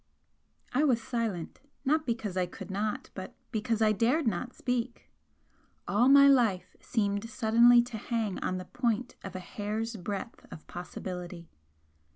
I 0.73 0.83
was 0.83 0.99
silent, 0.99 1.59
not 1.85 2.07
because 2.07 2.35
I 2.35 2.47
could 2.47 2.71
not 2.71 3.11
but 3.13 3.35
because 3.51 3.83
I 3.83 3.91
dared 3.91 4.25
not 4.27 4.55
speak. 4.55 5.11
All 5.87 6.09
my 6.09 6.27
life 6.27 6.75
seemed 6.79 7.29
suddenly 7.29 7.83
to 7.83 7.97
hang 7.99 8.39
on 8.39 8.57
the 8.57 8.65
point 8.65 9.15
of 9.23 9.35
a 9.35 9.39
hair's 9.39 9.95
breadth 9.97 10.47
of 10.51 10.65
possibility. 10.65 11.49